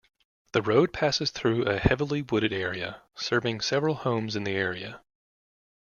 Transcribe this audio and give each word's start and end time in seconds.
The 0.53 0.63
road 0.63 0.93
passes 0.93 1.29
through 1.29 1.65
a 1.65 1.77
heavily 1.77 2.23
wooded 2.23 2.51
area, 2.51 3.03
serving 3.13 3.61
several 3.61 3.93
homes 3.93 4.35
in 4.35 4.45
the 4.45 4.55
area. 4.55 5.01